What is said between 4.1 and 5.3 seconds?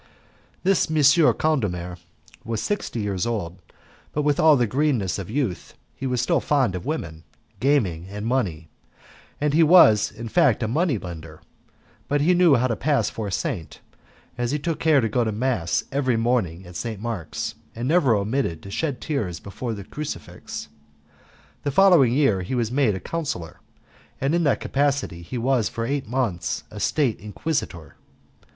but with all the greenness of